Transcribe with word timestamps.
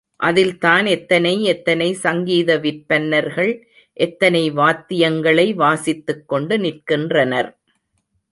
அதில்தான் 0.19 0.85
எத்தனை 0.85 1.43
எத்தனை 1.43 1.93
சங்கீத 1.93 2.57
விற்பன்னர்கள், 2.57 3.51
எத்தனை 3.93 4.51
வாத்தியங்களை 4.51 5.53
வாசித்துக் 5.53 6.27
கொண்டு 6.27 6.57
நிற்கின்றனர். 6.57 7.51